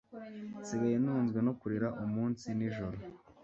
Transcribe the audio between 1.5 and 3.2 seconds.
kurira umunsi n’ijoro